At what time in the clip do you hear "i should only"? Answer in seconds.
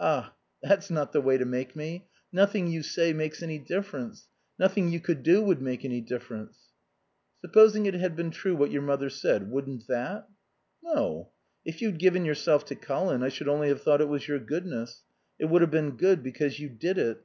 13.22-13.68